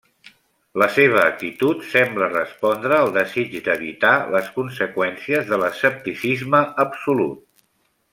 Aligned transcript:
La 0.83 0.85
seva 0.93 1.19
actitud 1.23 1.83
sembla 1.89 2.29
respondre 2.31 2.97
al 2.99 3.13
desig 3.17 3.53
d'evitar 3.67 4.13
les 4.37 4.49
conseqüències 4.59 5.45
de 5.53 5.61
l'escepticisme 5.65 6.63
absolut. 6.87 7.45